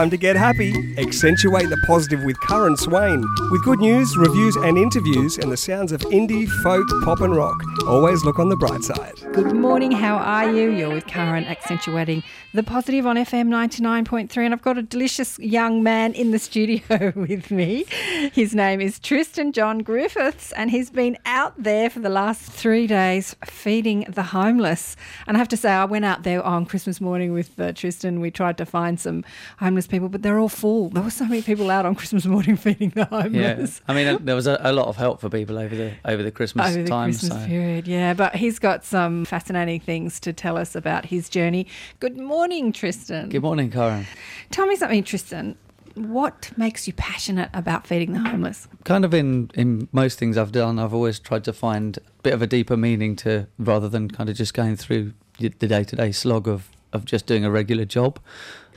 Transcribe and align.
time 0.00 0.08
to 0.08 0.16
get 0.16 0.34
happy. 0.34 0.72
Accentuate 0.96 1.68
the 1.68 1.76
positive 1.86 2.24
with 2.24 2.40
Curran 2.40 2.74
Swain. 2.74 3.22
With 3.50 3.62
good 3.62 3.80
news, 3.80 4.16
reviews, 4.16 4.56
and 4.56 4.78
interviews, 4.78 5.36
and 5.36 5.52
the 5.52 5.58
sounds 5.58 5.92
of 5.92 6.00
indie, 6.00 6.48
folk, 6.62 6.86
pop, 7.04 7.20
and 7.20 7.36
rock. 7.36 7.56
Always 7.86 8.24
look 8.24 8.38
on 8.38 8.48
the 8.48 8.56
bright 8.56 8.82
side. 8.82 9.12
Good 9.34 9.54
morning, 9.54 9.92
how 9.92 10.16
are 10.16 10.50
you? 10.50 10.70
You're 10.70 10.94
with 10.94 11.06
Curran, 11.06 11.44
accentuating 11.44 12.22
the 12.54 12.62
positive 12.62 13.06
on 13.06 13.16
FM 13.16 13.48
99.3. 13.48 14.36
And 14.38 14.54
I've 14.54 14.62
got 14.62 14.78
a 14.78 14.82
delicious 14.82 15.38
young 15.38 15.82
man 15.82 16.14
in 16.14 16.30
the 16.30 16.38
studio 16.38 17.12
with 17.14 17.50
me. 17.50 17.84
His 18.32 18.54
name 18.54 18.80
is 18.80 18.98
Tristan 18.98 19.52
John 19.52 19.80
Griffiths, 19.80 20.52
and 20.52 20.70
he's 20.70 20.88
been 20.88 21.18
out 21.26 21.62
there 21.62 21.90
for 21.90 22.00
the 22.00 22.08
last 22.08 22.50
three 22.50 22.86
days 22.86 23.36
feeding 23.44 24.06
the 24.08 24.22
homeless. 24.22 24.96
And 25.26 25.36
I 25.36 25.38
have 25.38 25.48
to 25.48 25.58
say, 25.58 25.70
I 25.70 25.84
went 25.84 26.06
out 26.06 26.22
there 26.22 26.42
on 26.42 26.64
Christmas 26.64 27.02
morning 27.02 27.34
with 27.34 27.60
uh, 27.60 27.72
Tristan. 27.72 28.20
We 28.20 28.30
tried 28.30 28.56
to 28.56 28.64
find 28.64 28.98
some 28.98 29.24
homeless 29.58 29.89
people, 29.90 30.08
but 30.08 30.22
they're 30.22 30.38
all 30.38 30.48
full. 30.48 30.88
There 30.88 31.02
were 31.02 31.10
so 31.10 31.26
many 31.26 31.42
people 31.42 31.70
out 31.70 31.84
on 31.84 31.94
Christmas 31.94 32.24
morning 32.24 32.56
feeding 32.56 32.90
the 32.90 33.04
homeless. 33.04 33.80
Yeah, 33.80 33.92
I 33.92 33.94
mean, 33.94 34.24
there 34.24 34.34
was 34.34 34.46
a, 34.46 34.58
a 34.60 34.72
lot 34.72 34.86
of 34.86 34.96
help 34.96 35.20
for 35.20 35.28
people 35.28 35.58
over 35.58 35.74
the 35.74 35.92
over 36.04 36.22
the 36.22 36.30
Christmas 36.30 36.70
over 36.70 36.82
the 36.82 36.88
time. 36.88 37.10
Christmas 37.10 37.42
so. 37.42 37.46
period, 37.46 37.86
yeah. 37.86 38.14
But 38.14 38.36
he's 38.36 38.58
got 38.58 38.84
some 38.84 39.24
fascinating 39.24 39.80
things 39.80 40.20
to 40.20 40.32
tell 40.32 40.56
us 40.56 40.74
about 40.74 41.06
his 41.06 41.28
journey. 41.28 41.66
Good 41.98 42.16
morning, 42.16 42.72
Tristan. 42.72 43.28
Good 43.28 43.42
morning, 43.42 43.70
Karen. 43.70 44.06
Tell 44.50 44.66
me 44.66 44.76
something, 44.76 45.02
Tristan. 45.04 45.56
What 45.94 46.52
makes 46.56 46.86
you 46.86 46.92
passionate 46.92 47.50
about 47.52 47.86
feeding 47.86 48.12
the 48.12 48.20
homeless? 48.20 48.68
Kind 48.84 49.04
of 49.04 49.12
in 49.12 49.50
in 49.54 49.88
most 49.92 50.18
things 50.18 50.38
I've 50.38 50.52
done, 50.52 50.78
I've 50.78 50.94
always 50.94 51.18
tried 51.18 51.44
to 51.44 51.52
find 51.52 51.98
a 51.98 52.22
bit 52.22 52.32
of 52.32 52.42
a 52.42 52.46
deeper 52.46 52.76
meaning 52.76 53.16
to 53.16 53.48
rather 53.58 53.88
than 53.88 54.08
kind 54.08 54.30
of 54.30 54.36
just 54.36 54.54
going 54.54 54.76
through 54.76 55.12
the 55.38 55.48
day 55.48 55.84
to 55.84 55.96
day 55.96 56.12
slog 56.12 56.46
of 56.46 56.68
of 56.92 57.04
just 57.04 57.26
doing 57.26 57.44
a 57.44 57.50
regular 57.50 57.84
job. 57.84 58.18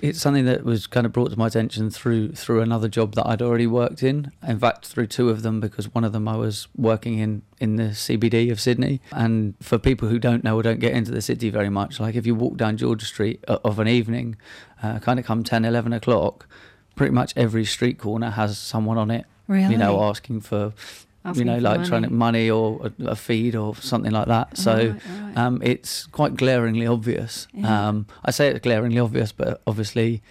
It's 0.03 0.19
something 0.19 0.43
that 0.43 0.65
was 0.65 0.85
kind 0.85 1.05
of 1.05 1.13
brought 1.13 1.31
to 1.31 1.39
my 1.39 1.47
attention 1.47 1.89
through 1.89 2.33
through 2.33 2.59
another 2.59 2.89
job 2.89 3.15
that 3.15 3.25
I'd 3.25 3.41
already 3.41 3.67
worked 3.67 4.03
in. 4.03 4.33
In 4.45 4.59
fact, 4.59 4.85
through 4.85 5.07
two 5.07 5.29
of 5.29 5.43
them 5.43 5.61
because 5.61 5.93
one 5.93 6.03
of 6.03 6.11
them 6.11 6.27
I 6.27 6.35
was 6.35 6.67
working 6.75 7.19
in 7.19 7.41
in 7.57 7.77
the 7.77 7.91
CBD 7.95 8.51
of 8.51 8.59
Sydney. 8.59 8.99
And 9.13 9.53
for 9.61 9.79
people 9.79 10.09
who 10.09 10.19
don't 10.19 10.43
know 10.43 10.57
or 10.57 10.61
don't 10.61 10.81
get 10.81 10.91
into 10.91 11.11
the 11.11 11.21
city 11.21 11.49
very 11.49 11.69
much, 11.69 12.01
like 12.01 12.15
if 12.15 12.25
you 12.25 12.35
walk 12.35 12.57
down 12.57 12.75
George 12.75 13.05
Street 13.05 13.41
of 13.45 13.79
an 13.79 13.87
evening, 13.87 14.35
uh, 14.83 14.99
kind 14.99 15.19
of 15.19 15.25
come 15.25 15.41
10, 15.41 15.63
11 15.63 15.93
o'clock, 15.93 16.47
pretty 16.97 17.13
much 17.13 17.31
every 17.37 17.63
street 17.63 17.97
corner 17.97 18.31
has 18.31 18.57
someone 18.57 18.97
on 18.97 19.09
it. 19.09 19.25
Really? 19.47 19.71
You 19.71 19.77
know, 19.77 20.03
asking 20.03 20.41
for 20.41 20.73
you 21.33 21.45
know, 21.45 21.57
like 21.57 21.77
money. 21.77 21.89
trying 21.89 22.03
to 22.03 22.09
money 22.09 22.49
or 22.49 22.91
a, 22.99 23.05
a 23.11 23.15
feed 23.15 23.55
or 23.55 23.75
something 23.75 24.11
like 24.11 24.27
that. 24.27 24.57
So 24.57 24.73
Right, 24.73 25.01
right. 25.21 25.37
Um, 25.37 25.61
it's 25.63 26.05
quite 26.07 26.35
glaringly 26.35 26.85
obvious. 26.85 27.47
Yeah. 27.53 27.87
Um, 27.87 28.07
I 28.25 28.31
say 28.31 28.49
it's 28.49 28.59
glaringly 28.59 28.99
obvious, 28.99 29.31
but 29.31 29.61
obviously 29.65 30.21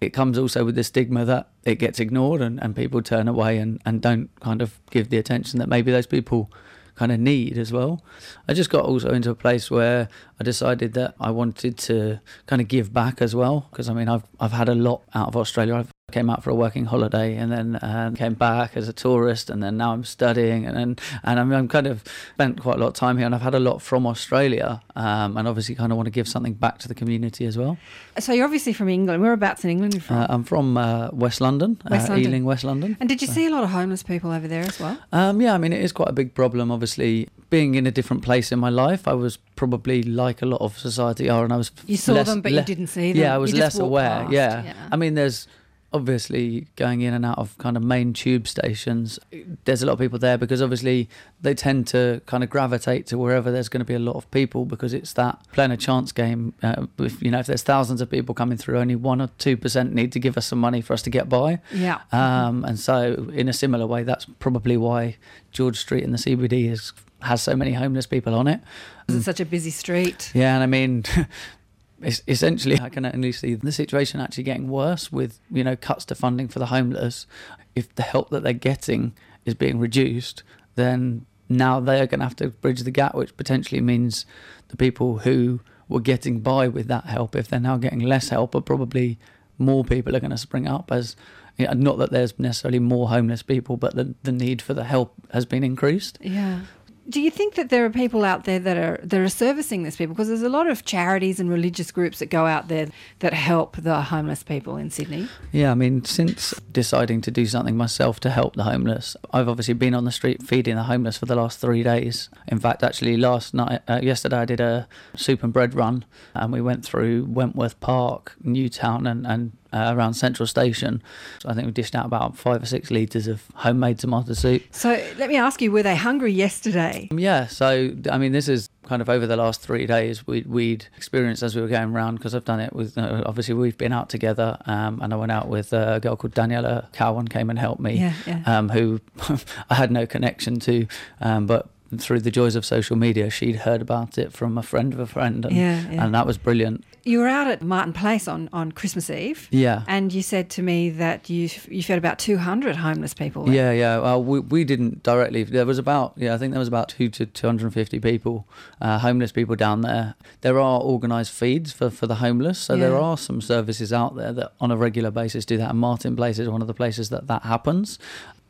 it 0.00 0.10
comes 0.10 0.38
also 0.38 0.64
with 0.64 0.74
the 0.74 0.84
stigma 0.84 1.24
that 1.24 1.48
it 1.64 1.76
gets 1.76 2.00
ignored 2.00 2.40
and, 2.40 2.62
and 2.62 2.76
people 2.76 3.00
turn 3.02 3.28
away 3.28 3.58
and, 3.58 3.80
and 3.86 4.02
don't 4.02 4.28
kind 4.40 4.60
of 4.60 4.80
give 4.90 5.08
the 5.08 5.18
attention 5.18 5.58
that 5.60 5.68
maybe 5.68 5.90
those 5.90 6.06
people 6.06 6.50
kind 6.94 7.10
of 7.10 7.18
need 7.18 7.58
as 7.58 7.72
well. 7.72 8.02
I 8.48 8.54
just 8.54 8.70
got 8.70 8.84
also 8.84 9.12
into 9.12 9.30
a 9.30 9.34
place 9.34 9.70
where 9.70 10.08
I 10.40 10.44
decided 10.44 10.92
that 10.94 11.14
I 11.18 11.30
wanted 11.30 11.76
to 11.78 12.20
kind 12.46 12.62
of 12.62 12.68
give 12.68 12.92
back 12.92 13.20
as 13.20 13.34
well 13.34 13.66
because 13.70 13.88
I 13.88 13.94
mean 13.94 14.08
I've 14.08 14.24
I've 14.38 14.52
had 14.52 14.68
a 14.68 14.74
lot 14.74 15.02
out 15.14 15.28
of 15.28 15.36
Australia. 15.36 15.74
I've 15.74 15.90
came 16.12 16.28
out 16.28 16.44
for 16.44 16.50
a 16.50 16.54
working 16.54 16.84
holiday 16.84 17.34
and 17.34 17.50
then 17.50 17.76
uh, 17.76 18.12
came 18.14 18.34
back 18.34 18.76
as 18.76 18.88
a 18.88 18.92
tourist 18.92 19.48
and 19.48 19.62
then 19.62 19.76
now 19.76 19.92
I'm 19.92 20.04
studying 20.04 20.66
and 20.66 20.76
then, 20.76 20.96
and 21.24 21.40
I'm, 21.40 21.50
I'm 21.52 21.66
kind 21.66 21.86
of 21.86 22.04
spent 22.34 22.60
quite 22.60 22.76
a 22.76 22.78
lot 22.78 22.88
of 22.88 22.94
time 22.94 23.16
here 23.16 23.24
and 23.26 23.34
I've 23.34 23.40
had 23.40 23.54
a 23.54 23.58
lot 23.58 23.80
from 23.80 24.06
Australia 24.06 24.82
um, 24.96 25.36
and 25.36 25.48
obviously 25.48 25.74
kind 25.74 25.90
of 25.92 25.96
want 25.96 26.06
to 26.06 26.10
give 26.12 26.28
something 26.28 26.52
back 26.52 26.78
to 26.80 26.88
the 26.88 26.94
community 26.94 27.46
as 27.46 27.56
well. 27.56 27.78
So 28.18 28.32
you're 28.32 28.44
obviously 28.44 28.74
from 28.74 28.90
England. 28.90 29.22
Whereabouts 29.22 29.64
in 29.64 29.70
England 29.70 29.94
are 29.94 29.96
you 29.96 30.00
from? 30.02 30.16
Uh, 30.16 30.26
I'm 30.28 30.44
from 30.44 30.76
uh, 30.76 31.08
West 31.12 31.40
London, 31.40 31.80
West 31.90 32.08
uh, 32.08 32.12
London. 32.12 32.30
Ealing, 32.30 32.44
West 32.44 32.64
London. 32.64 32.96
and 33.00 33.08
did 33.08 33.22
you 33.22 33.28
see 33.28 33.46
a 33.46 33.50
lot 33.50 33.64
of 33.64 33.70
homeless 33.70 34.02
people 34.02 34.30
over 34.30 34.46
there 34.46 34.62
as 34.62 34.78
well? 34.78 34.98
Um, 35.12 35.40
yeah, 35.40 35.54
I 35.54 35.58
mean, 35.58 35.72
it 35.72 35.82
is 35.82 35.90
quite 35.90 36.08
a 36.10 36.12
big 36.12 36.34
problem. 36.34 36.70
Obviously, 36.70 37.28
being 37.48 37.74
in 37.74 37.86
a 37.86 37.90
different 37.90 38.22
place 38.22 38.52
in 38.52 38.58
my 38.58 38.70
life, 38.70 39.08
I 39.08 39.14
was 39.14 39.38
probably 39.56 40.02
like 40.02 40.42
a 40.42 40.46
lot 40.46 40.60
of 40.60 40.78
society 40.78 41.30
are, 41.30 41.44
and 41.44 41.52
I 41.52 41.56
was. 41.56 41.70
You 41.86 41.96
saw 41.96 42.12
less- 42.12 42.26
them, 42.26 42.42
but 42.42 42.52
you 42.52 42.62
didn't 42.62 42.88
see 42.88 43.12
them. 43.12 43.22
Yeah, 43.22 43.34
I 43.34 43.38
was 43.38 43.54
less 43.54 43.78
aware. 43.78 44.20
past, 44.20 44.32
yeah. 44.32 44.62
yeah. 44.64 44.74
I 44.92 44.96
mean, 44.96 45.14
there's 45.14 45.48
obviously 45.94 46.66
going 46.74 47.02
in 47.02 47.14
and 47.14 47.24
out 47.24 47.38
of 47.38 47.56
kind 47.58 47.76
of 47.76 47.82
main 47.82 48.12
tube 48.12 48.48
stations. 48.48 49.18
There's 49.64 49.80
a 49.80 49.86
lot 49.86 49.92
of 49.92 50.00
people 50.00 50.18
there 50.18 50.36
because 50.36 50.60
obviously 50.60 51.08
they 51.40 51.54
tend 51.54 51.86
to 51.88 52.20
kind 52.26 52.42
of 52.42 52.50
gravitate 52.50 53.06
to 53.06 53.16
wherever 53.16 53.52
there's 53.52 53.68
going 53.68 53.80
to 53.80 53.86
be 53.86 53.94
a 53.94 54.00
lot 54.00 54.16
of 54.16 54.28
people 54.32 54.64
because 54.64 54.92
it's 54.92 55.12
that 55.12 55.38
playing 55.52 55.70
a 55.70 55.76
chance 55.76 56.10
game. 56.10 56.52
Uh, 56.64 56.86
if 56.98 57.22
you 57.22 57.30
know, 57.30 57.38
if 57.38 57.46
there's 57.46 57.62
thousands 57.62 58.00
of 58.00 58.10
people 58.10 58.34
coming 58.34 58.58
through, 58.58 58.78
only 58.78 58.96
one 58.96 59.22
or 59.22 59.28
two 59.38 59.56
percent 59.56 59.94
need 59.94 60.10
to 60.12 60.18
give 60.18 60.36
us 60.36 60.46
some 60.46 60.58
money 60.58 60.80
for 60.80 60.92
us 60.92 61.02
to 61.02 61.10
get 61.10 61.28
by. 61.28 61.60
Yeah. 61.72 62.00
Um, 62.10 62.64
and 62.64 62.78
so, 62.78 63.30
in 63.32 63.48
a 63.48 63.52
similar 63.52 63.86
way, 63.86 64.02
that's 64.02 64.26
probably 64.40 64.76
why 64.76 65.16
George 65.52 65.78
Street 65.78 66.02
in 66.02 66.10
the 66.10 66.18
CBD 66.18 66.70
is, 66.72 66.92
has 67.22 67.40
so 67.40 67.54
many 67.54 67.72
homeless 67.72 68.06
people 68.06 68.34
on 68.34 68.48
it. 68.48 68.60
It's 69.08 69.24
such 69.24 69.38
a 69.38 69.44
busy 69.44 69.70
street. 69.70 70.32
Yeah, 70.34 70.54
and 70.54 70.62
I 70.64 70.66
mean, 70.66 71.04
essentially, 72.04 72.78
I 72.80 72.88
can 72.88 73.06
only 73.06 73.32
see 73.32 73.54
the 73.54 73.72
situation 73.72 74.20
actually 74.20 74.44
getting 74.44 74.68
worse 74.68 75.10
with 75.10 75.40
you 75.50 75.64
know 75.64 75.76
cuts 75.76 76.04
to 76.06 76.14
funding 76.14 76.48
for 76.48 76.58
the 76.58 76.66
homeless. 76.66 77.26
If 77.74 77.94
the 77.94 78.02
help 78.02 78.30
that 78.30 78.42
they're 78.42 78.52
getting 78.52 79.14
is 79.44 79.54
being 79.54 79.78
reduced, 79.78 80.42
then 80.74 81.26
now 81.48 81.80
they're 81.80 82.06
going 82.06 82.20
to 82.20 82.26
have 82.26 82.36
to 82.36 82.48
bridge 82.48 82.80
the 82.80 82.90
gap, 82.90 83.14
which 83.14 83.36
potentially 83.36 83.80
means 83.80 84.26
the 84.68 84.76
people 84.76 85.18
who 85.18 85.60
were 85.88 86.00
getting 86.00 86.40
by 86.40 86.68
with 86.68 86.88
that 86.88 87.04
help, 87.04 87.36
if 87.36 87.48
they're 87.48 87.60
now 87.60 87.76
getting 87.76 88.00
less 88.00 88.28
help, 88.28 88.54
are 88.54 88.60
probably 88.60 89.18
more 89.58 89.84
people 89.84 90.16
are 90.16 90.20
going 90.20 90.30
to 90.30 90.38
spring 90.38 90.66
up 90.66 90.90
as. 90.90 91.16
You 91.56 91.66
know, 91.66 91.72
not 91.74 91.98
that 91.98 92.10
there's 92.10 92.36
necessarily 92.36 92.80
more 92.80 93.10
homeless 93.10 93.44
people, 93.44 93.76
but 93.76 93.94
the, 93.94 94.16
the 94.24 94.32
need 94.32 94.60
for 94.60 94.74
the 94.74 94.82
help 94.82 95.14
has 95.32 95.46
been 95.46 95.62
increased. 95.62 96.18
Yeah. 96.20 96.62
Do 97.08 97.20
you 97.20 97.30
think 97.30 97.54
that 97.56 97.68
there 97.68 97.84
are 97.84 97.90
people 97.90 98.24
out 98.24 98.44
there 98.44 98.58
that 98.58 98.76
are 98.76 98.98
that 99.02 99.20
are 99.20 99.28
servicing 99.28 99.82
these 99.82 99.96
people? 99.96 100.14
Because 100.14 100.28
there's 100.28 100.42
a 100.42 100.48
lot 100.48 100.66
of 100.68 100.84
charities 100.84 101.38
and 101.38 101.50
religious 101.50 101.90
groups 101.90 102.18
that 102.20 102.26
go 102.26 102.46
out 102.46 102.68
there 102.68 102.88
that 103.18 103.34
help 103.34 103.76
the 103.76 104.00
homeless 104.00 104.42
people 104.42 104.76
in 104.76 104.90
Sydney. 104.90 105.28
Yeah, 105.52 105.70
I 105.70 105.74
mean, 105.74 106.04
since 106.04 106.52
deciding 106.72 107.20
to 107.22 107.30
do 107.30 107.44
something 107.44 107.76
myself 107.76 108.20
to 108.20 108.30
help 108.30 108.56
the 108.56 108.64
homeless, 108.64 109.16
I've 109.32 109.48
obviously 109.48 109.74
been 109.74 109.94
on 109.94 110.04
the 110.04 110.12
street 110.12 110.42
feeding 110.42 110.76
the 110.76 110.84
homeless 110.84 111.18
for 111.18 111.26
the 111.26 111.36
last 111.36 111.58
three 111.58 111.82
days. 111.82 112.30
In 112.48 112.58
fact, 112.58 112.82
actually, 112.82 113.16
last 113.18 113.52
night, 113.52 113.82
uh, 113.86 114.00
yesterday, 114.02 114.38
I 114.38 114.44
did 114.46 114.60
a 114.60 114.88
soup 115.14 115.42
and 115.42 115.52
bread 115.52 115.74
run, 115.74 116.06
and 116.34 116.52
we 116.52 116.62
went 116.62 116.84
through 116.84 117.26
Wentworth 117.26 117.78
Park, 117.80 118.34
Newtown, 118.42 119.06
and 119.06 119.26
and 119.26 119.52
uh, 119.74 119.92
around 119.94 120.14
Central 120.14 120.46
Station. 120.46 121.02
So 121.40 121.48
I 121.48 121.54
think 121.54 121.66
we 121.66 121.72
dished 121.72 121.94
out 121.94 122.06
about 122.06 122.36
five 122.36 122.62
or 122.62 122.66
six 122.66 122.90
litres 122.90 123.26
of 123.26 123.42
homemade 123.54 123.98
tomato 123.98 124.32
soup. 124.32 124.62
So 124.70 124.90
let 125.18 125.28
me 125.28 125.36
ask 125.36 125.60
you: 125.60 125.72
Were 125.72 125.82
they 125.82 125.96
hungry 125.96 126.32
yesterday? 126.32 127.08
Um, 127.10 127.18
Yeah, 127.18 127.46
so 127.46 127.92
I 128.10 128.18
mean, 128.18 128.32
this 128.32 128.48
is 128.48 128.70
kind 128.84 129.02
of 129.02 129.08
over 129.08 129.26
the 129.26 129.36
last 129.36 129.60
three 129.60 129.86
days 129.86 130.26
we, 130.26 130.42
we'd 130.42 130.86
experienced 130.96 131.42
as 131.42 131.56
we 131.56 131.62
were 131.62 131.68
going 131.68 131.94
around 131.94 132.16
because 132.16 132.34
I've 132.34 132.44
done 132.44 132.60
it 132.60 132.72
with 132.74 132.96
uh, 132.98 133.22
obviously 133.26 133.54
we've 133.54 133.78
been 133.78 133.92
out 133.92 134.08
together 134.10 134.58
um, 134.66 135.00
and 135.02 135.12
I 135.12 135.16
went 135.16 135.32
out 135.32 135.48
with 135.48 135.72
a 135.72 136.00
girl 136.00 136.16
called 136.16 136.34
Daniela 136.34 136.92
Cowan 136.92 137.28
came 137.28 137.50
and 137.50 137.58
helped 137.58 137.80
me 137.80 137.98
Yeah, 137.98 138.12
yeah. 138.26 138.42
Um, 138.46 138.68
who 138.68 139.00
I 139.70 139.74
had 139.74 139.90
no 139.90 140.06
connection 140.06 140.60
to 140.60 140.86
um, 141.20 141.46
but 141.46 141.68
through 142.00 142.20
the 142.20 142.30
joys 142.30 142.54
of 142.56 142.64
social 142.64 142.96
media 142.96 143.30
she'd 143.30 143.56
heard 143.56 143.80
about 143.82 144.18
it 144.18 144.32
from 144.32 144.56
a 144.58 144.62
friend 144.62 144.92
of 144.92 144.98
a 145.00 145.06
friend 145.06 145.44
and, 145.44 145.54
Yeah, 145.56 145.90
yeah. 145.90 146.04
and 146.04 146.14
that 146.14 146.26
was 146.26 146.38
brilliant 146.38 146.84
You 147.04 147.18
were 147.20 147.28
out 147.28 147.48
at 147.48 147.60
Martin 147.62 147.92
Place 147.92 148.26
on, 148.28 148.48
on 148.52 148.72
Christmas 148.72 149.10
Eve. 149.10 149.48
yeah 149.50 149.82
And 149.86 150.12
you 150.12 150.22
said 150.22 150.48
to 150.50 150.62
me 150.62 150.90
that 150.90 151.28
you 151.28 151.48
you 151.68 151.82
fed 151.82 151.98
about 151.98 152.18
200 152.18 152.76
homeless 152.76 153.14
people. 153.14 153.50
Yeah, 153.50 153.72
yeah. 153.72 153.98
Well, 153.98 154.22
we, 154.24 154.40
we 154.40 154.64
didn't 154.64 155.02
directly. 155.02 155.44
There 155.44 155.66
was 155.66 155.78
about 155.78 156.14
yeah, 156.16 156.34
I 156.34 156.38
think 156.38 156.52
there 156.52 156.58
was 156.58 156.68
about 156.68 156.88
two 156.88 157.08
to 157.10 157.26
two 157.26 157.46
hundred 157.46 157.64
and 157.66 157.74
fifty 157.74 158.00
people, 158.00 158.46
uh, 158.80 158.98
homeless 158.98 159.32
people 159.32 159.56
down 159.56 159.82
there. 159.82 160.14
There 160.40 160.58
are 160.58 160.80
organised 160.80 161.32
feeds 161.32 161.72
for, 161.72 161.90
for 161.90 162.06
the 162.06 162.16
homeless, 162.16 162.58
so 162.58 162.76
there 162.76 162.96
are 162.96 163.16
some 163.18 163.40
services 163.40 163.92
out 163.92 164.16
there 164.16 164.32
that 164.32 164.52
on 164.60 164.70
a 164.70 164.76
regular 164.76 165.10
basis 165.10 165.44
do 165.44 165.56
that. 165.58 165.70
And 165.70 165.78
Martin 165.78 166.16
Place 166.16 166.38
is 166.38 166.48
one 166.48 166.62
of 166.62 166.68
the 166.68 166.74
places 166.74 167.08
that 167.10 167.26
that 167.26 167.42
happens. 167.42 167.98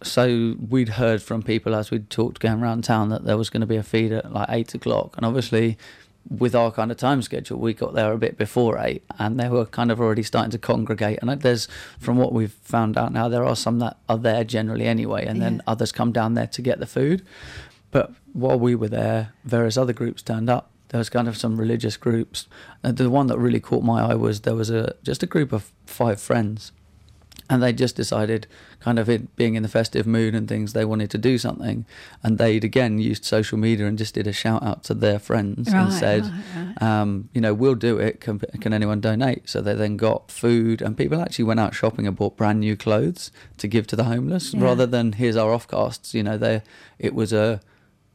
So 0.05 0.55
we'd 0.69 0.91
heard 0.91 1.23
from 1.23 1.43
people 1.43 1.75
as 1.75 1.91
we'd 1.91 2.11
talked 2.11 2.39
going 2.41 2.63
around 2.63 2.85
town 2.85 3.09
that 3.09 3.25
there 3.25 3.37
was 3.37 3.51
going 3.51 3.63
to 3.63 3.67
be 3.67 3.77
a 3.77 3.83
feed 3.83 4.13
at 4.13 4.33
like 4.33 4.49
eight 4.51 4.75
o'clock, 4.75 5.17
and 5.17 5.27
obviously. 5.27 5.77
With 6.31 6.55
our 6.55 6.71
kind 6.73 6.91
of 6.91 6.97
time 6.97 7.21
schedule, 7.21 7.59
we 7.59 7.75
got 7.75 7.93
there 7.93 8.11
a 8.11 8.17
bit 8.17 8.39
before 8.39 8.79
eight, 8.79 9.05
and 9.19 9.39
they 9.39 9.51
were 9.51 9.67
kind 9.67 9.91
of 9.91 10.01
already 10.01 10.23
starting 10.23 10.51
to 10.53 10.59
congregate. 10.59 11.19
And 11.21 11.29
uh, 11.29 11.35
there's, 11.35 11.69
from 12.01 12.17
what 12.17 12.33
we've 12.33 12.55
found 12.63 12.97
out 12.97 13.13
now, 13.13 13.29
there 13.29 13.45
are 13.45 13.55
some 13.55 13.79
that 13.81 13.99
are 14.09 14.17
there 14.17 14.43
generally 14.43 14.87
anyway, 14.87 15.27
and 15.27 15.43
then 15.43 15.57
Yeah. 15.57 15.61
others 15.67 15.93
come 15.93 16.13
down 16.13 16.33
there 16.33 16.47
to 16.47 16.63
get 16.63 16.79
the 16.81 16.87
food. 16.87 17.21
But 17.91 18.11
while 18.33 18.59
we 18.59 18.75
were 18.75 18.89
there, 18.89 19.35
various 19.45 19.77
other 19.77 19.93
groups 19.93 20.23
turned 20.23 20.49
up. 20.49 20.71
There 20.89 20.99
was 20.99 21.11
kind 21.11 21.29
of 21.29 21.37
some 21.37 21.59
religious 21.61 21.99
groups. 21.99 22.49
And 22.83 22.97
the 22.97 23.11
one 23.11 23.27
that 23.27 23.37
really 23.39 23.61
caught 23.61 23.85
my 23.85 24.01
eye 24.01 24.15
was 24.15 24.41
there 24.41 24.55
was 24.57 24.71
a 24.71 24.95
just 25.03 25.23
a 25.23 25.27
group 25.27 25.53
of 25.53 25.73
five 25.85 26.23
friends, 26.23 26.73
and 27.51 27.63
they 27.63 27.73
just 27.73 27.95
decided 27.97 28.47
kind 28.81 28.99
of 28.99 29.09
it 29.09 29.37
being 29.37 29.55
in 29.55 29.63
the 29.63 29.69
festive 29.69 30.07
mood 30.07 30.35
and 30.35 30.49
things 30.49 30.73
they 30.73 30.85
wanted 30.85 31.11
to 31.11 31.19
do 31.19 31.37
something 31.39 31.85
and 32.23 32.39
they'd 32.39 32.65
again 32.65 32.99
used 32.99 33.25
social 33.25 33.59
media 33.59 33.87
and 33.87 33.99
just 33.99 34.15
did 34.15 34.27
a 34.27 34.33
shout 34.33 34.63
out 34.63 34.83
to 34.85 34.95
their 34.95 35.19
friends 35.19 35.73
and 35.73 35.93
said 35.93 36.23
right, 36.23 36.43
right. 36.57 36.83
um, 36.83 37.29
you 37.35 37.41
know 37.41 37.53
we'll 37.53 37.75
do 37.75 37.99
it 37.99 38.21
can, 38.21 38.39
can 38.61 38.73
anyone 38.73 39.01
donate 39.01 39.49
so 39.49 39.61
they 39.61 39.75
then 39.75 39.97
got 39.97 40.31
food 40.31 40.81
and 40.83 40.97
people 40.97 41.21
actually 41.21 41.45
went 41.45 41.61
out 41.61 41.75
shopping 41.75 42.07
and 42.07 42.17
bought 42.17 42.37
brand 42.37 42.61
new 42.61 42.77
clothes 42.77 43.31
to 43.59 43.69
give 43.69 43.87
to 43.87 43.97
the 43.97 44.05
homeless 44.05 44.55
Yeah. 44.55 44.65
rather 44.65 44.87
than 44.87 45.13
here's 45.13 45.37
our 45.37 45.51
offcasts 45.57 46.15
you 46.15 46.23
know 46.23 46.39
they 46.39 46.63
it 46.99 47.15
was 47.15 47.33
a 47.33 47.61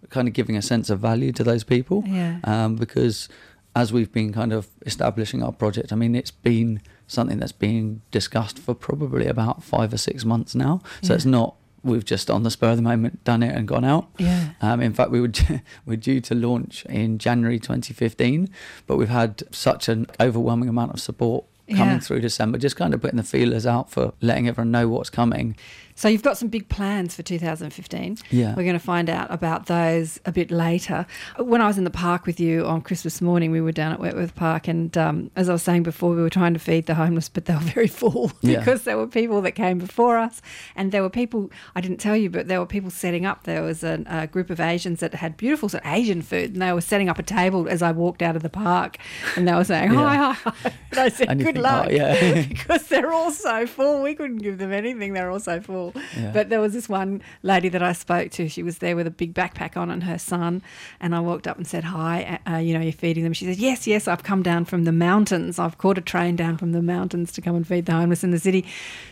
kind 0.10 0.28
of 0.28 0.34
giving 0.34 0.56
a 0.58 0.62
sense 0.62 0.90
of 0.90 1.00
value 1.00 1.32
to 1.34 1.44
those 1.44 1.64
people 1.64 2.04
Yeah. 2.08 2.40
um, 2.46 2.76
because 2.78 3.30
as 3.76 3.94
we've 3.94 4.12
been 4.12 4.34
kind 4.34 4.52
of 4.52 4.68
establishing 4.86 5.44
our 5.44 5.52
project, 5.52 5.94
I 5.94 5.96
mean, 5.96 6.16
it's 6.16 6.32
been 6.32 6.82
something 7.10 7.40
that's 7.40 7.52
been 7.52 8.02
discussed 8.12 8.58
for 8.60 8.74
probably 8.74 9.26
about 9.28 9.64
five 9.64 9.94
or 9.94 9.98
six 9.98 10.24
months 10.24 10.56
now. 10.56 10.82
So 11.02 11.12
Yeah. 11.14 11.16
it's 11.16 11.26
not 11.26 11.56
we've 11.82 12.04
just 12.04 12.30
on 12.30 12.44
the 12.44 12.52
spur 12.52 12.72
of 12.72 12.76
the 12.76 12.82
moment 12.82 13.24
done 13.24 13.42
it 13.42 13.56
and 13.56 13.66
gone 13.66 13.86
out. 13.86 14.10
Yeah. 14.18 14.50
Um, 14.62 14.82
in 14.82 14.92
fact, 14.94 15.12
we 15.12 15.22
were 15.22 15.32
we're 15.86 15.96
due 15.98 16.20
to 16.22 16.36
launch 16.36 16.86
in 16.86 17.18
January 17.18 17.58
2015, 17.58 18.50
but 18.86 18.98
we've 18.98 19.08
had 19.10 19.44
such 19.52 19.88
an 19.88 20.06
overwhelming 20.20 20.68
amount 20.70 20.94
of 20.94 21.00
support 21.00 21.46
coming 21.70 21.94
Yeah. 21.96 22.00
through 22.00 22.22
December, 22.22 22.58
just 22.58 22.76
kind 22.76 22.94
of 22.94 23.02
putting 23.02 23.18
the 23.18 23.24
feelers 23.24 23.66
out 23.66 23.90
for 23.90 24.14
letting 24.22 24.48
everyone 24.48 24.72
know 24.72 24.88
what's 24.88 25.10
coming. 25.10 25.56
So 25.96 26.08
you've 26.08 26.24
got 26.24 26.38
some 26.38 26.48
big 26.48 26.70
plans 26.70 27.14
for 27.14 27.24
2015. 27.24 28.18
Yeah. 28.30 28.56
We're 28.56 28.64
going 28.64 28.72
to 28.72 28.80
find 28.80 29.10
out 29.10 29.28
about 29.34 29.66
those 29.66 30.18
a 30.26 30.32
bit 30.32 30.50
later. 30.50 31.06
When 31.38 31.60
I 31.62 31.68
was 31.68 31.78
in 31.78 31.84
the 31.84 31.90
park 31.90 32.26
with 32.26 32.40
you 32.40 32.66
on 32.66 32.80
Christmas 32.82 33.22
morning, 33.22 33.52
we 33.52 33.60
were 33.60 33.74
down 33.74 33.92
at 33.92 34.00
Wentworth 34.00 34.34
Park, 34.34 34.70
and 34.70 34.98
um, 34.98 35.30
as 35.36 35.50
I 35.50 35.52
was 35.52 35.62
saying 35.62 35.84
before, 35.84 36.12
we 36.16 36.22
were 36.22 36.30
trying 36.30 36.54
to 36.54 36.60
feed 36.60 36.86
the 36.86 36.96
homeless, 36.96 37.28
but 37.28 37.46
they 37.46 37.54
were 37.54 37.60
very 37.60 37.88
full 37.88 38.32
Yeah. 38.42 38.60
because 38.60 38.84
there 38.84 38.98
were 38.98 39.08
people 39.08 39.42
that 39.42 39.52
came 39.54 39.78
before 39.78 40.18
us, 40.18 40.42
and 40.78 40.94
there 40.94 41.02
were 41.02 41.10
people 41.10 41.52
I 41.76 41.82
didn't 41.82 41.98
tell 41.98 42.16
you, 42.16 42.30
but 42.30 42.48
there 42.48 42.60
were 42.60 42.66
people 42.66 42.92
setting 42.92 43.26
up. 43.26 43.44
There 43.44 43.62
was 43.62 43.84
a, 43.84 44.02
a 44.08 44.26
group 44.28 44.50
of 44.50 44.62
Asians 44.62 45.02
that 45.02 45.14
had 45.16 45.36
beautiful 45.36 45.68
sort 45.68 45.84
of 45.84 45.92
Asian 45.92 46.22
food, 46.22 46.54
and 46.54 46.62
they 46.62 46.72
were 46.72 46.80
setting 46.80 47.10
up 47.10 47.20
a 47.20 47.24
table 47.24 47.68
as 47.68 47.82
I 47.82 47.92
walked 47.92 48.22
out 48.22 48.38
of 48.38 48.42
the 48.42 48.50
park, 48.50 48.98
and 49.36 49.46
they 49.46 49.54
were 49.54 49.66
saying 49.66 49.90
hi, 49.90 50.14
Yeah. 50.20 50.34
hi, 50.34 50.52
hi. 50.52 50.72
And 50.92 51.00
I 51.02 51.10
said, 51.10 51.38
good 51.40 51.58
luck, 51.62 51.88
oh, 51.90 51.92
yeah. 51.92 52.42
because 52.48 52.88
they're 52.88 53.12
all 53.12 53.32
so 53.32 53.66
full. 53.68 54.02
We 54.02 54.16
couldn't 54.16 54.38
give 54.38 54.58
them 54.58 54.72
anything. 54.72 55.14
They're 55.14 55.30
all 55.32 55.40
so 55.40 55.60
full. 55.62 55.94
Yeah. 56.18 56.32
But 56.32 56.50
there 56.50 56.60
was 56.60 56.74
this 56.74 56.88
one 56.90 57.22
lady 57.44 57.70
that 57.70 57.82
I 57.84 57.94
spoke 57.94 58.32
to. 58.32 58.48
She 58.50 58.64
was 58.64 58.80
there 58.80 58.96
with 58.96 59.08
a 59.08 59.12
big 59.12 59.34
backpack 59.34 59.78
on 59.78 59.90
and 59.92 60.04
her 60.04 60.18
son. 60.18 60.62
And 61.00 61.14
I 61.16 61.20
walked 61.20 61.48
up 61.48 61.58
and 61.58 61.68
said, 61.68 61.84
Hi, 61.86 62.40
uh, 62.50 62.58
you 62.58 62.74
know, 62.74 62.82
you're 62.82 62.92
feeding 62.94 63.24
them. 63.24 63.34
She 63.34 63.46
said, 63.46 63.58
Yes, 63.58 63.88
yes, 63.88 64.08
I've 64.08 64.24
come 64.24 64.44
down 64.44 64.66
from 64.66 64.84
the 64.86 64.92
mountains. 64.92 65.60
I've 65.60 65.78
caught 65.78 65.98
a 65.98 66.02
train 66.02 66.36
down 66.36 66.58
from 66.58 66.72
the 66.72 66.82
mountains 66.82 67.32
to 67.34 67.42
come 67.42 67.56
and 67.56 67.68
feed 67.68 67.86
the 67.86 67.94
homeless 67.94 68.24
in 68.24 68.32
the 68.32 68.40
city. 68.40 68.66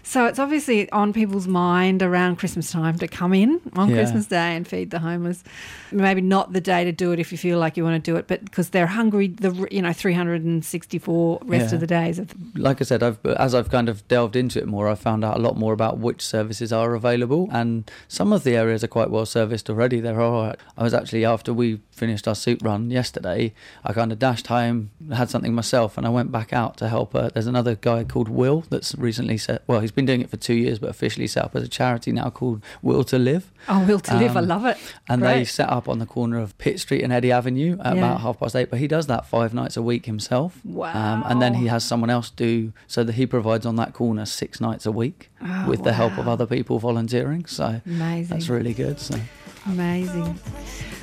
So 0.03 0.25
it's 0.25 0.39
obviously 0.39 0.89
on 0.91 1.13
people's 1.13 1.47
mind 1.47 2.01
around 2.03 2.37
Christmas 2.37 2.71
time 2.71 2.97
to 2.99 3.07
come 3.07 3.33
in 3.33 3.59
on 3.75 3.89
Yeah. 3.89 3.95
Christmas 3.97 4.25
Day 4.27 4.55
and 4.55 4.67
feed 4.67 4.91
the 4.91 4.99
homeless. 4.99 5.43
Maybe 5.91 6.21
not 6.21 6.53
the 6.53 6.61
day 6.61 6.83
to 6.83 6.91
do 6.91 7.11
it 7.11 7.19
if 7.19 7.31
you 7.31 7.37
feel 7.37 7.59
like 7.59 7.77
you 7.77 7.83
want 7.83 8.03
to 8.03 8.11
do 8.11 8.17
it, 8.17 8.27
but 8.27 8.43
because 8.43 8.69
they're 8.69 8.87
hungry, 8.87 9.27
the 9.27 9.67
you 9.71 9.81
know 9.81 9.93
364 9.93 11.39
rest 11.45 11.69
Yeah. 11.69 11.75
of 11.75 11.79
the 11.81 11.87
days 11.87 12.19
of 12.19 12.36
like 12.55 12.81
I 12.81 12.83
said, 12.83 13.01
I've 13.03 13.23
as 13.25 13.55
I've 13.55 13.69
kind 13.71 13.89
of 13.89 14.07
delved 14.07 14.35
into 14.35 14.59
it 14.59 14.67
more, 14.67 14.87
I've 14.87 14.99
found 14.99 15.23
out 15.25 15.37
a 15.37 15.39
lot 15.41 15.57
more 15.57 15.73
about 15.73 15.97
which 15.97 16.21
services 16.21 16.71
are 16.71 16.93
available, 16.93 17.49
and 17.51 17.89
some 18.07 18.31
of 18.33 18.43
the 18.43 18.55
areas 18.55 18.83
are 18.83 18.87
quite 18.87 19.09
well 19.09 19.25
serviced 19.25 19.69
already. 19.69 19.99
They're. 19.99 20.17
I 20.21 20.55
was 20.77 20.93
actually 20.93 21.25
after 21.25 21.53
we 21.53 21.79
finished 21.91 22.27
our 22.27 22.35
soup 22.35 22.59
run 22.63 22.91
yesterday, 22.91 23.53
I 23.83 23.93
kind 23.93 24.11
of 24.11 24.19
dashed 24.19 24.47
home, 24.47 24.91
had 25.13 25.29
something 25.31 25.53
myself, 25.53 25.97
and 25.97 26.05
I 26.05 26.09
went 26.09 26.31
back 26.31 26.53
out 26.53 26.77
to 26.77 26.89
help. 26.89 27.15
Uh, 27.15 27.29
there's 27.33 27.47
another 27.47 27.75
guy 27.75 28.03
called 28.03 28.29
Will 28.29 28.63
that's 28.69 28.93
recently 28.95 29.37
set. 29.37 29.63
Well, 29.67 29.79
he's 29.79 29.91
been 29.91 30.05
doing 30.05 30.21
it 30.21 30.29
for 30.29 30.37
two 30.37 30.53
years, 30.53 30.77
but 30.79 30.89
officially 30.89 31.27
set 31.27 31.43
up 31.45 31.55
as 31.55 31.63
a 31.63 31.67
charity 31.67 32.11
now 32.11 32.29
called 32.29 32.61
Will 32.83 33.03
to 33.05 33.17
Live. 33.17 33.51
Oh, 33.67 33.83
Will 33.85 33.99
to 34.01 34.15
Live. 34.17 34.35
I 34.37 34.41
Um, 34.41 34.47
love 34.47 34.65
it. 34.65 34.77
And 35.09 35.23
they 35.23 35.43
set 35.43 35.69
up 35.69 35.89
on 35.89 35.97
the 35.99 36.05
corner 36.05 36.37
of 36.39 36.57
Pitt 36.59 36.79
Street 36.79 37.01
and 37.03 37.11
Eddie 37.11 37.31
Avenue 37.31 37.77
at 37.83 37.95
Yeah. 37.95 37.99
about 38.05 38.21
half 38.21 38.39
past 38.39 38.55
eight. 38.55 38.69
But 38.69 38.79
he 38.79 38.87
does 38.87 39.07
that 39.07 39.25
five 39.25 39.53
nights 39.53 39.75
a 39.77 39.81
week 39.81 40.05
himself. 40.05 40.59
Um, 40.65 41.23
and 41.27 41.41
then 41.41 41.55
he 41.55 41.67
has 41.67 41.83
someone 41.83 42.09
else 42.09 42.26
do 42.35 42.73
so 42.87 43.03
that 43.03 43.13
he 43.13 43.25
provides 43.25 43.65
on 43.65 43.75
that 43.77 43.93
corner 43.93 44.25
six 44.25 44.59
nights 44.59 44.85
a 44.85 44.91
week 44.91 45.29
Oh, 45.41 45.65
with 45.67 45.83
the 45.83 45.93
help 45.93 46.17
of 46.17 46.27
other 46.27 46.45
people 46.45 46.79
volunteering. 46.79 47.45
So 47.45 47.81
Amazing. 47.85 48.27
that's 48.37 48.49
really 48.49 48.73
good. 48.73 48.99
So 48.99 49.19
Amazing. 49.65 50.39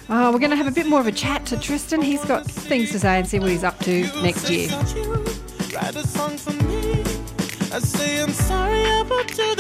Oh, 0.09 0.33
we're 0.33 0.39
going 0.39 0.51
to 0.51 0.57
have 0.57 0.67
a 0.67 0.71
bit 0.71 0.87
more 0.87 1.01
of 1.01 1.07
a 1.07 1.13
chat 1.13 1.47
to 1.47 1.59
Tristan. 1.59 2.03
He's 2.03 2.25
got 2.25 2.47
things 2.47 2.91
to 2.93 2.99
say 2.99 3.19
and 3.19 3.27
see 3.27 3.39
what 3.39 3.51
he's 3.51 3.65
up 3.65 3.79
to 3.81 4.03
next 4.23 4.51
year. 4.51 4.69
Write 5.75 5.97
a 5.97 6.07
song 6.07 6.37
for 6.37 6.53
me. 6.53 7.01
I 7.73 7.79
say 7.81 8.21
I'm 8.23 8.31
sorry 8.31 8.85
about 9.01 9.37
your 9.37 9.57